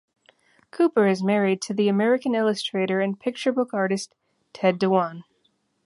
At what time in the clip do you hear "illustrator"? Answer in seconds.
2.33-3.01